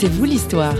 [0.00, 0.76] C'est vous l'histoire.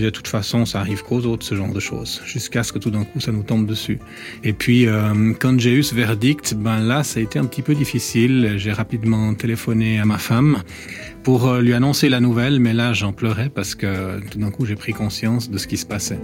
[0.00, 2.90] de toute façon, ça arrive qu'aux autres, ce genre de choses, jusqu'à ce que tout
[2.90, 4.00] d'un coup, ça nous tombe dessus.
[4.42, 7.62] Et puis, euh, quand j'ai eu ce verdict, ben là, ça a été un petit
[7.62, 8.54] peu difficile.
[8.56, 10.62] J'ai rapidement téléphoné à ma femme
[11.22, 14.66] pour euh, lui annoncer la nouvelle, mais là, j'en pleurais parce que tout d'un coup,
[14.66, 16.18] j'ai pris conscience de ce qui se passait.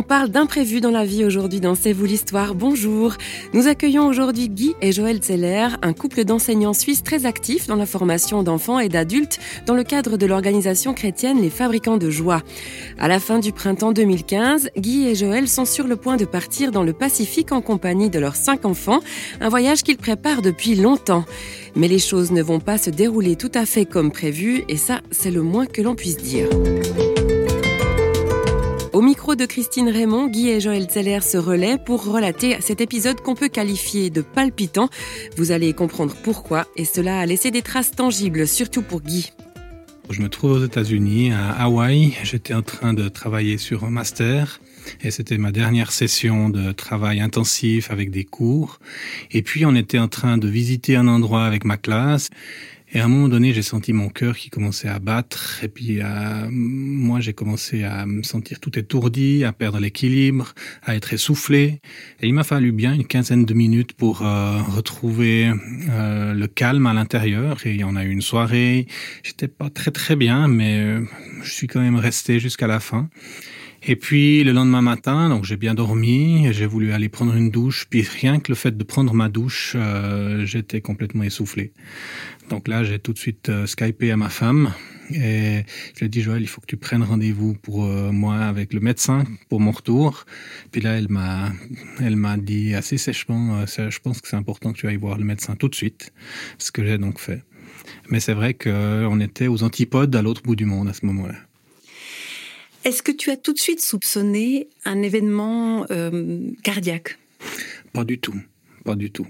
[0.00, 2.54] On parle d'imprévu dans la vie aujourd'hui dans C'est vous l'histoire.
[2.54, 3.16] Bonjour.
[3.52, 7.84] Nous accueillons aujourd'hui Guy et Joël Zeller, un couple d'enseignants suisses très actifs dans la
[7.84, 12.40] formation d'enfants et d'adultes dans le cadre de l'organisation chrétienne Les Fabricants de Joie.
[12.98, 16.72] À la fin du printemps 2015, Guy et Joël sont sur le point de partir
[16.72, 19.00] dans le Pacifique en compagnie de leurs cinq enfants,
[19.42, 21.26] un voyage qu'ils préparent depuis longtemps.
[21.76, 25.02] Mais les choses ne vont pas se dérouler tout à fait comme prévu et ça,
[25.10, 26.48] c'est le moins que l'on puisse dire.
[29.00, 33.22] Au micro de Christine Raymond, Guy et Joël Zeller se relaient pour relater cet épisode
[33.22, 34.90] qu'on peut qualifier de palpitant.
[35.38, 39.32] Vous allez comprendre pourquoi et cela a laissé des traces tangibles, surtout pour Guy.
[40.10, 42.12] Je me trouve aux États-Unis, à Hawaï.
[42.24, 44.60] J'étais en train de travailler sur un master
[45.00, 48.80] et c'était ma dernière session de travail intensif avec des cours.
[49.30, 52.28] Et puis on était en train de visiter un endroit avec ma classe
[52.92, 55.62] et à un moment donné, j'ai senti mon cœur qui commençait à battre.
[55.62, 60.96] Et puis, euh, moi, j'ai commencé à me sentir tout étourdi, à perdre l'équilibre, à
[60.96, 61.80] être essoufflé.
[62.20, 65.52] Et il m'a fallu bien une quinzaine de minutes pour euh, retrouver
[65.90, 67.64] euh, le calme à l'intérieur.
[67.64, 68.88] Et on a eu une soirée.
[69.22, 70.98] J'étais pas très très bien, mais
[71.42, 73.08] je suis quand même resté jusqu'à la fin.
[73.82, 77.86] Et puis le lendemain matin, donc j'ai bien dormi, j'ai voulu aller prendre une douche,
[77.88, 81.72] puis rien que le fait de prendre ma douche, euh, j'étais complètement essoufflé.
[82.50, 84.74] Donc là, j'ai tout de suite euh, skypé à ma femme
[85.10, 85.64] et
[85.94, 88.74] je lui ai dit Joël, il faut que tu prennes rendez-vous pour euh, moi avec
[88.74, 90.26] le médecin pour mon retour.
[90.72, 91.50] Puis là, elle m'a,
[92.00, 95.24] elle m'a dit assez sèchement, je pense que c'est important que tu ailles voir le
[95.24, 96.12] médecin tout de suite,
[96.58, 97.42] ce que j'ai donc fait.
[98.10, 101.49] Mais c'est vrai qu'on était aux antipodes à l'autre bout du monde à ce moment-là.
[102.84, 107.18] Est-ce que tu as tout de suite soupçonné un événement euh, cardiaque?
[107.92, 108.34] Pas du tout.
[108.84, 109.26] Pas du tout.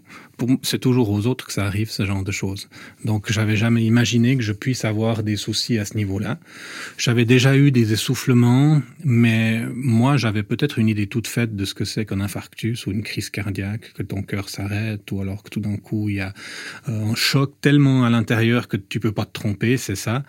[0.62, 2.69] C'est toujours aux autres que ça arrive, ce genre de choses.
[3.05, 6.38] Donc, j'avais jamais imaginé que je puisse avoir des soucis à ce niveau-là.
[6.97, 11.75] J'avais déjà eu des essoufflements, mais moi, j'avais peut-être une idée toute faite de ce
[11.75, 15.50] que c'est qu'un infarctus ou une crise cardiaque, que ton cœur s'arrête, ou alors que
[15.50, 16.32] tout d'un coup, il y a
[16.88, 20.22] euh, un choc tellement à l'intérieur que tu peux pas te tromper, c'est ça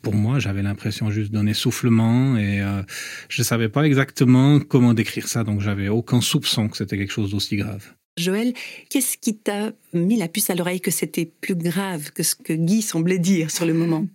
[0.00, 2.82] pour moi, j'avais l'impression juste d'un essoufflement et euh,
[3.28, 7.12] je ne savais pas exactement comment décrire ça, donc j'avais aucun soupçon que c'était quelque
[7.12, 7.97] chose d'aussi grave.
[8.18, 8.52] Joël,
[8.90, 12.52] qu'est-ce qui t'a mis la puce à l'oreille que c'était plus grave que ce que
[12.52, 14.06] Guy semblait dire sur le moment?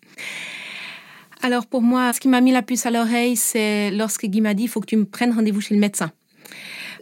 [1.41, 4.53] Alors pour moi, ce qui m'a mis la puce à l'oreille, c'est lorsque Guy m'a
[4.53, 6.11] dit, il faut que tu me prennes rendez-vous chez le médecin.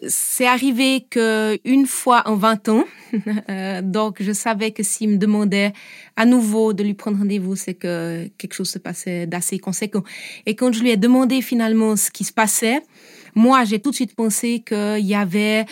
[0.08, 2.86] C'est arrivé qu'une fois en 20 ans,
[3.50, 5.74] euh, donc je savais que s'il me demandait
[6.16, 10.04] à nouveau de lui prendre rendez-vous, c'est que quelque chose se passait d'assez conséquent.
[10.48, 12.82] Et quand je lui ai demandé finalement ce qui se passait,
[13.36, 15.68] moi j'ai tout de suite pensé qu'il y avait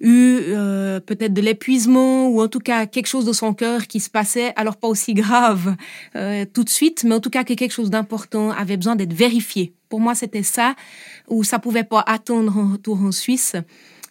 [0.00, 4.00] eu euh, peut-être de l'épuisement ou en tout cas quelque chose de son cœur qui
[4.00, 5.76] se passait, alors pas aussi grave
[6.14, 9.14] euh, tout de suite, mais en tout cas que quelque chose d'important avait besoin d'être
[9.14, 9.72] vérifié.
[9.88, 10.74] Pour moi, c'était ça,
[11.28, 13.54] ou ça pouvait pas attendre un retour en Suisse.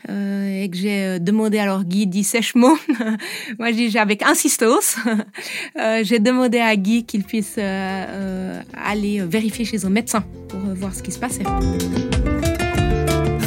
[0.07, 2.75] Euh, et que j'ai demandé alors Guy dit sèchement,
[3.59, 4.97] moi j'ai avec insistance,
[6.03, 11.11] j'ai demandé à Guy qu'il puisse aller vérifier chez un médecin pour voir ce qui
[11.11, 11.43] se passait.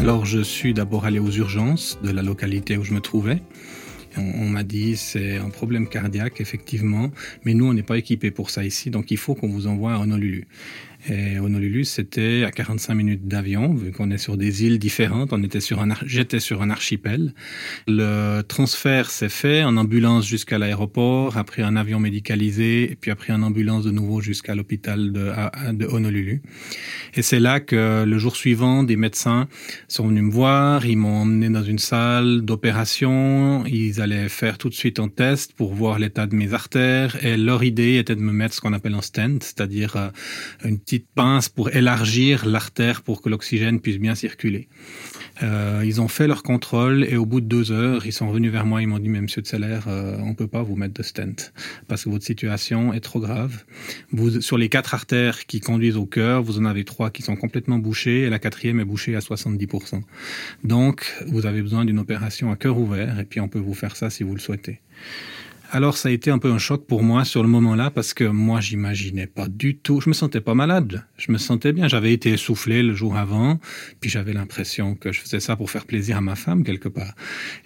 [0.00, 3.42] Alors je suis d'abord allé aux urgences de la localité où je me trouvais.
[4.16, 7.10] On, m'a dit c'est un problème cardiaque effectivement,
[7.44, 9.94] mais nous on n'est pas équipé pour ça ici, donc il faut qu'on vous envoie
[9.94, 10.47] à Honolulu.
[11.09, 15.32] Et Honolulu, c'était à 45 minutes d'avion, vu qu'on est sur des îles différentes.
[15.32, 17.34] On était sur un, j'étais sur un archipel.
[17.86, 23.32] Le transfert s'est fait en ambulance jusqu'à l'aéroport, après un avion médicalisé, et puis après
[23.32, 25.32] en ambulance de nouveau jusqu'à l'hôpital de,
[25.72, 26.42] de Honolulu.
[27.15, 29.48] Et c'est là que le jour suivant, des médecins
[29.86, 30.84] sont venus me voir.
[30.84, 33.65] Ils m'ont emmené dans une salle d'opération.
[33.66, 37.24] Ils allaient faire tout de suite un test pour voir l'état de mes artères.
[37.24, 40.09] Et leur idée était de me mettre ce qu'on appelle un stent, c'est-à-dire euh,
[40.65, 44.69] une petite pince pour élargir l'artère pour que l'oxygène puisse bien circuler.
[45.43, 48.51] Euh, ils ont fait leur contrôle et au bout de deux heures, ils sont venus
[48.51, 48.81] vers moi.
[48.81, 51.53] Ils m'ont dit, mais Monsieur de Seller, euh, on peut pas vous mettre de stent
[51.89, 53.65] parce que votre situation est trop grave.
[54.13, 57.37] Vous, sur les quatre artères qui conduisent au cœur, vous en avez trois qui sont
[57.37, 60.01] complètement bouchées et la quatrième est bouchée à 70%.
[60.65, 63.95] Donc, vous avez besoin d'une opération à cœur ouvert et puis on peut vous faire
[63.95, 64.81] ça si vous le souhaitez.
[65.70, 68.24] Alors ça a été un peu un choc pour moi sur le moment-là parce que
[68.24, 72.15] moi j'imaginais pas du tout, je me sentais pas malade, je me sentais bien, j'avais
[72.15, 73.60] été essoufflé le jour avant,
[74.00, 77.12] puis j'avais l'impression que je faisais ça pour faire plaisir à ma femme quelque part.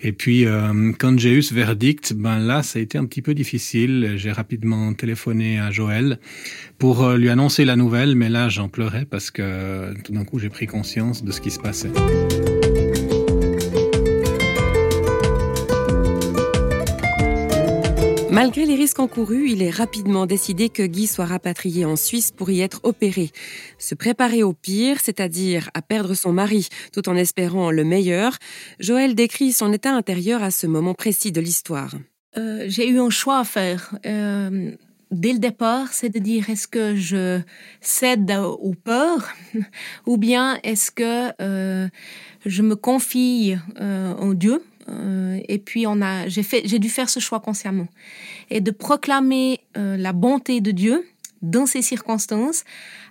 [0.00, 3.22] Et puis euh, quand j'ai eu ce verdict, ben là ça a été un petit
[3.22, 6.19] peu difficile, j'ai rapidement téléphoné à Joël
[6.78, 10.40] pour euh, lui annoncer la nouvelle, mais là j'en pleurais parce que tout d'un coup
[10.40, 11.93] j'ai pris conscience de ce qui se passait.
[18.43, 22.50] Malgré les risques encourus, il est rapidement décidé que Guy soit rapatrié en Suisse pour
[22.50, 23.31] y être opéré.
[23.79, 28.39] Se préparer au pire, c'est-à-dire à perdre son mari, tout en espérant le meilleur,
[28.81, 31.94] Joël décrit son état intérieur à ce moment précis de l'histoire.
[32.37, 33.97] Euh, J'ai eu un choix à faire.
[34.06, 34.73] Euh,
[35.12, 37.38] dès le départ, c'est de dire est-ce que je
[37.81, 39.29] cède aux peurs
[40.06, 41.87] ou bien est-ce que euh,
[42.45, 44.65] je me confie en Dieu?
[44.88, 47.88] Euh, et puis on a, j'ai dû faire ce choix consciemment.
[48.50, 51.06] Et de proclamer euh, la bonté de Dieu
[51.43, 52.64] dans ces circonstances,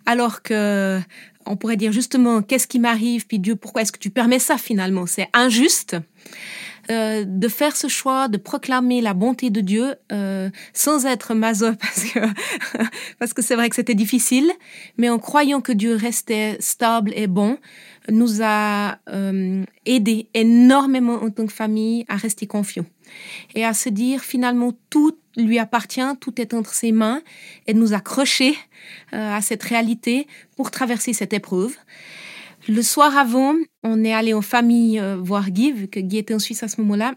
[0.06, 1.00] alors que
[1.46, 4.58] on pourrait dire justement qu'est-ce qui m'arrive, puis Dieu, pourquoi est-ce que tu permets ça
[4.58, 5.06] finalement?
[5.06, 5.98] C'est injuste.
[6.90, 11.68] Euh, de faire ce choix, de proclamer la bonté de Dieu euh, sans être maso
[11.80, 12.20] parce que
[13.20, 14.52] parce que c'est vrai que c'était difficile,
[14.98, 17.60] mais en croyant que Dieu restait stable et bon,
[18.10, 22.88] nous a euh, aidé énormément en tant que famille à rester confiants
[23.54, 27.22] et à se dire finalement tout lui appartient, tout est entre ses mains
[27.68, 28.56] et de nous accrocher
[29.14, 31.76] euh, à cette réalité pour traverser cette épreuve.
[32.68, 36.36] Le soir avant, on est allé en famille euh, voir Guy, vu que Guy était
[36.36, 37.14] en Suisse à ce moment-là.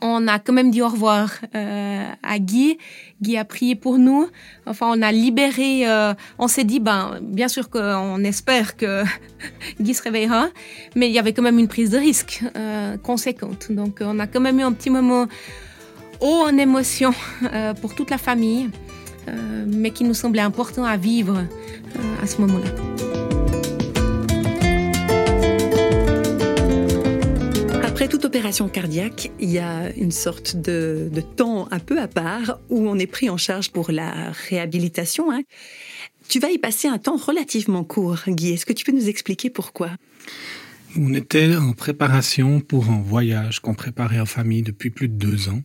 [0.00, 2.78] On a quand même dit au revoir euh, à Guy.
[3.20, 4.28] Guy a prié pour nous.
[4.66, 5.88] Enfin, on a libéré.
[5.88, 9.02] Euh, on s'est dit, ben, bien sûr qu'on espère que
[9.80, 10.48] Guy se réveillera,
[10.94, 12.42] mais il y avait quand même une prise de risque
[13.02, 13.70] conséquente.
[13.70, 15.26] Donc, on a quand même eu un petit moment
[16.22, 18.70] haut en émotion euh, pour toute la famille,
[19.28, 22.70] euh, mais qui nous semblait important à vivre euh, à ce moment-là.
[27.84, 32.58] Après toute opération cardiaque, il y a une sorte de, temps un peu à part
[32.70, 35.30] où on est pris en charge pour la réhabilitation.
[35.30, 35.42] Hein.
[36.28, 38.52] Tu vas y passer un temps relativement court, Guy.
[38.52, 39.90] Est-ce que tu peux nous expliquer pourquoi?
[40.96, 45.48] On était en préparation pour un voyage qu'on préparait en famille depuis plus de deux
[45.48, 45.62] ans.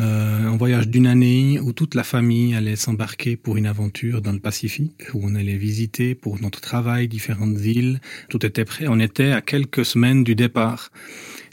[0.00, 4.32] Euh, un voyage d'une année où toute la famille allait s'embarquer pour une aventure dans
[4.32, 8.00] le Pacifique, où on allait visiter pour notre travail différentes îles.
[8.28, 8.86] Tout était prêt.
[8.88, 10.90] On était à quelques semaines du départ.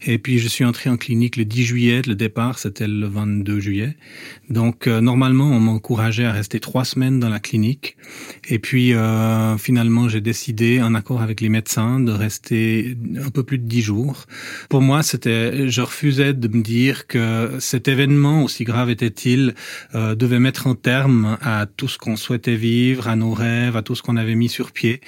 [0.06, 3.60] Et puis je suis entré en clinique le 10 juillet, le départ c'était le 22
[3.60, 3.98] juillet.
[4.50, 7.98] Donc euh, normalement on m'encourageait à rester trois semaines dans la clinique.
[8.48, 13.44] Et puis euh, finalement j'ai décidé, en accord avec les médecins, de rester un peu
[13.44, 14.26] plus de dix jours.
[14.70, 19.54] Pour moi c'était, je refusais de me dire que cet événement, aussi grave était-il,
[19.96, 23.82] euh, devait mettre un terme à tout ce qu'on souhaitait vivre, à nos rêves, à
[23.82, 25.02] tout ce qu'on avait mis sur pied.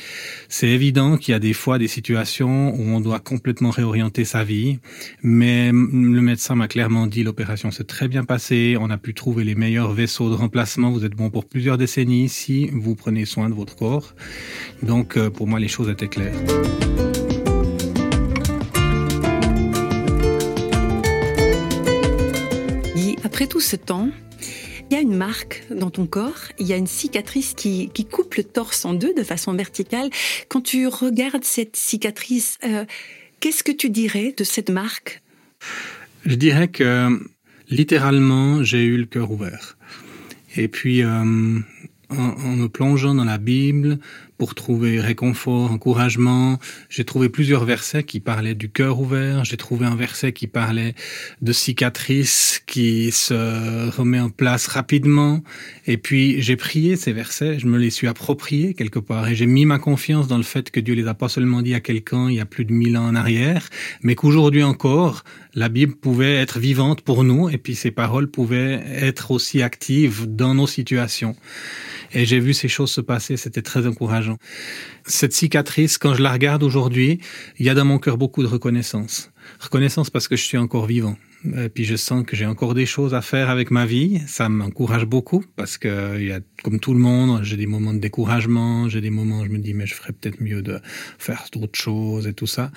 [0.49, 4.43] C'est évident qu'il y a des fois des situations où on doit complètement réorienter sa
[4.43, 4.79] vie
[5.23, 9.43] mais le médecin m'a clairement dit l'opération s'est très bien passée, on a pu trouver
[9.43, 13.49] les meilleurs vaisseaux de remplacement, vous êtes bon pour plusieurs décennies si vous prenez soin
[13.49, 14.13] de votre corps.
[14.83, 16.35] Donc euh, pour moi les choses étaient claires.
[22.95, 24.09] Et après tout ce temps,
[24.91, 28.35] il y a une marque dans ton corps, il y a une cicatrice qui, coupe
[28.35, 30.09] le torse en deux de façon verticale.
[30.49, 32.83] Quand tu regardes cette cicatrice, euh,
[33.41, 35.23] Qu'est-ce que tu dirais de cette marque?
[36.27, 37.19] Je dirais que
[37.69, 39.77] littéralement, j'ai eu le cœur ouvert.
[40.55, 41.63] Et puis, euh, en,
[42.11, 43.97] en, me plongeant dans la Bible
[44.41, 46.57] pour trouver réconfort, encouragement,
[46.89, 49.45] j'ai trouvé plusieurs versets qui parlaient du cœur ouvert.
[49.45, 50.95] J'ai trouvé un verset qui parlait
[51.43, 55.43] de cicatrices qui se remet en place rapidement.
[55.85, 59.45] Et puis j'ai prié ces versets, je me les suis appropriés quelque part et j'ai
[59.45, 62.27] mis ma confiance dans le fait que Dieu les a pas seulement dit à quelqu'un
[62.27, 63.69] il y a plus de mille ans en arrière,
[64.01, 68.81] mais qu'aujourd'hui encore, la Bible pouvait être vivante pour nous et puis ces paroles pouvaient
[68.87, 71.35] être aussi actives dans nos situations.
[72.13, 74.30] Et j'ai vu ces choses se passer, c'était très encourageant.
[75.05, 77.19] Cette cicatrice, quand je la regarde aujourd'hui,
[77.57, 79.31] il y a dans mon cœur beaucoup de reconnaissance.
[79.59, 81.17] Reconnaissance parce que je suis encore vivant.
[81.57, 84.21] Et puis je sens que j'ai encore des choses à faire avec ma vie.
[84.27, 88.87] Ça m'encourage beaucoup parce que a, comme tout le monde, j'ai des moments de découragement,
[88.89, 90.79] j'ai des moments où je me dis mais je ferais peut-être mieux de
[91.17, 92.71] faire d'autres choses et tout ça.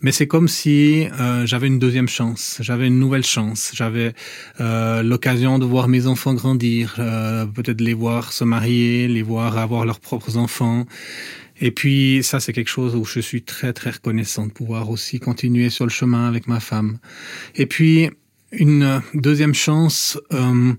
[0.00, 4.14] Mais c'est comme si euh, j'avais une deuxième chance, j'avais une nouvelle chance, j'avais
[4.60, 9.58] euh, l'occasion de voir mes enfants grandir, euh, peut-être les voir se marier, les voir
[9.58, 10.86] avoir leurs propres enfants.
[11.60, 15.18] Et puis ça, c'est quelque chose où je suis très très reconnaissant de pouvoir aussi
[15.18, 16.98] continuer sur le chemin avec ma femme.
[17.56, 18.10] Et puis
[18.52, 20.72] une deuxième chance euh,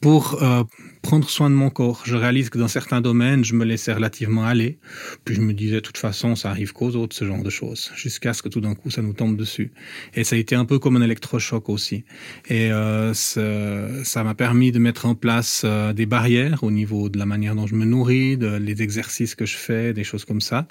[0.00, 0.64] pour euh,
[1.02, 2.02] prendre soin de mon corps.
[2.04, 4.78] Je réalise que dans certains domaines, je me laissais relativement aller.
[5.24, 7.90] Puis je me disais, de toute façon, ça arrive qu'aux autres, ce genre de choses.
[7.96, 9.72] Jusqu'à ce que tout d'un coup, ça nous tombe dessus.
[10.14, 12.04] Et ça a été un peu comme un électrochoc aussi.
[12.48, 17.18] Et euh, ça m'a permis de mettre en place euh, des barrières au niveau de
[17.18, 20.40] la manière dont je me nourris, de, les exercices que je fais, des choses comme
[20.40, 20.68] ça.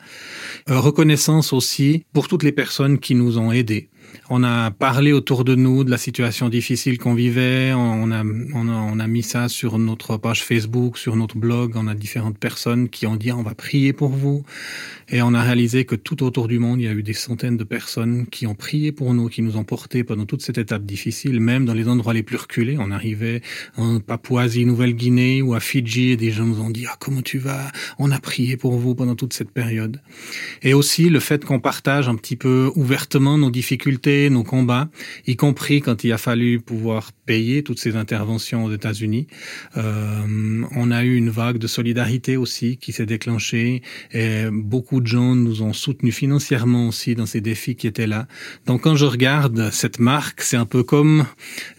[0.69, 3.89] Euh, reconnaissance aussi pour toutes les personnes qui nous ont aidés.
[4.29, 7.73] On a parlé autour de nous de la situation difficile qu'on vivait.
[7.73, 11.73] On a, on a, on a mis ça sur notre page Facebook, sur notre blog.
[11.75, 14.43] On a différentes personnes qui ont dit on va prier pour vous.
[15.09, 17.57] Et on a réalisé que tout autour du monde, il y a eu des centaines
[17.57, 20.83] de personnes qui ont prié pour nous, qui nous ont portés pendant toute cette étape
[20.83, 22.77] difficile, même dans les endroits les plus reculés.
[22.79, 23.41] On arrivait
[23.75, 27.39] en Papouasie, Nouvelle-Guinée ou à Fidji et des gens nous ont dit ah comment tu
[27.39, 27.71] vas?
[27.99, 29.99] On a prié pour vous pendant toute cette période.
[30.61, 34.89] Et aussi le fait qu'on partage un petit peu ouvertement nos difficultés, nos combats,
[35.27, 39.27] y compris quand il a fallu pouvoir payer toutes ces interventions aux États-Unis.
[39.77, 40.10] Euh,
[40.75, 45.35] on a eu une vague de solidarité aussi qui s'est déclenchée et beaucoup de gens
[45.35, 48.27] nous ont soutenus financièrement aussi dans ces défis qui étaient là.
[48.65, 51.25] Donc quand je regarde cette marque, c'est un peu comme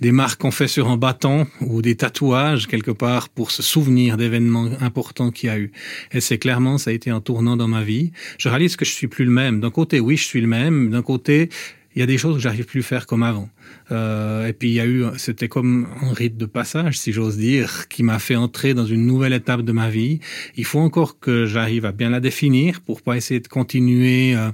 [0.00, 4.16] des marques qu'on fait sur un bâton ou des tatouages quelque part pour se souvenir
[4.16, 5.72] d'événements importants qu'il y a eu.
[6.12, 8.12] Et c'est clairement, ça a été un tournant dans ma vie.
[8.38, 9.60] Je réalise que je suis plus le même.
[9.60, 10.90] D'un côté, oui, je suis le même.
[10.90, 11.48] D'un côté,
[11.94, 13.48] il y a des choses que j'arrive plus à faire comme avant.
[13.90, 17.36] Euh, et puis il y a eu, c'était comme un rite de passage, si j'ose
[17.36, 20.20] dire, qui m'a fait entrer dans une nouvelle étape de ma vie.
[20.56, 24.50] Il faut encore que j'arrive à bien la définir pour pas essayer de continuer euh,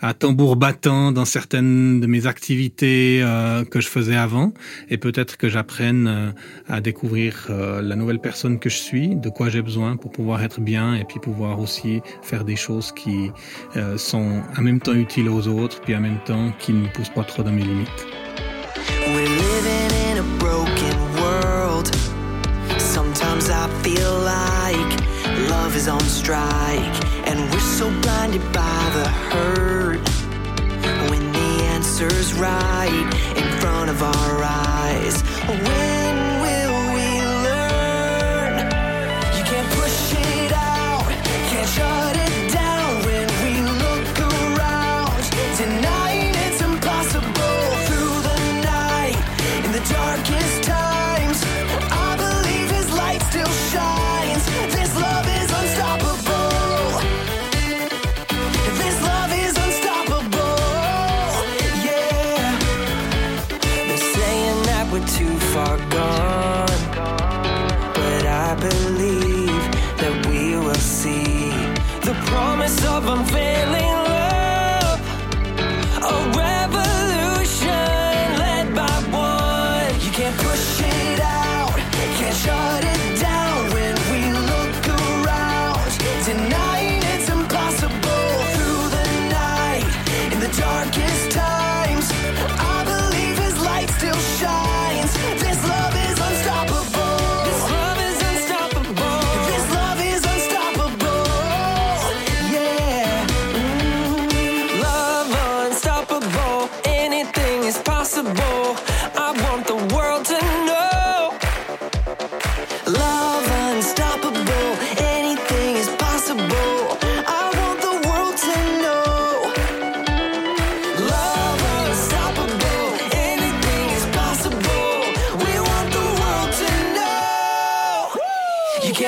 [0.00, 4.52] à tambour battant dans certaines de mes activités euh, que je faisais avant.
[4.90, 6.30] Et peut-être que j'apprenne euh,
[6.68, 10.60] à découvrir la nouvelle personne que je suis, de quoi j'ai besoin pour pouvoir être
[10.60, 13.30] bien et puis pouvoir aussi faire des choses qui
[13.96, 17.24] sont en même temps utiles aux autres, puis en même temps qui me poussent pas
[17.24, 18.06] trop dans mes limites.
[19.08, 21.90] We're living in a broken world.
[22.78, 24.90] Sometimes I feel like
[25.48, 30.08] love is on strike, and we're so blinded by the hurt.
[31.10, 33.06] When the answer's right
[33.36, 35.22] in front of our eyes.
[35.48, 36.05] When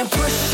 [0.05, 0.48] Vous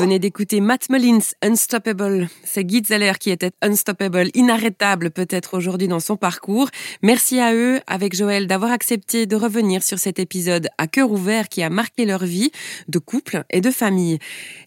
[0.00, 2.30] venez d'écouter Matt Mullins, Unstoppable.
[2.42, 6.70] C'est Guy Zeller qui était unstoppable, inarrêtable peut-être aujourd'hui dans son parcours.
[7.02, 11.50] Merci à eux, avec Joël, d'avoir accepté de revenir sur cet épisode à cœur ouvert
[11.50, 12.50] qui a marqué leur vie
[12.88, 14.18] de couple et de famille.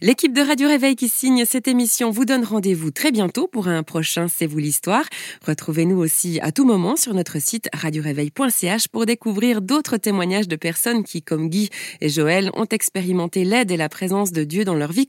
[0.02, 3.82] L'équipe de Radio Réveil qui signe cette émission vous donne rendez-vous très bientôt pour un
[3.82, 5.06] prochain C'est vous l'histoire.
[5.48, 11.04] Retrouvez-nous aussi à tout moment sur notre site radioréveil.ch pour découvrir d'autres témoignages de personnes
[11.04, 11.72] qui, comme Guy
[12.02, 15.08] et Joël, ont expérimenté l'aide et la présence de Dieu dans leur vie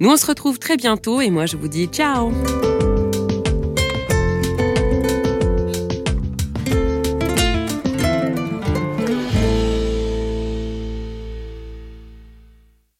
[0.00, 2.32] Nous, on se retrouve très bientôt et moi, je vous dis ciao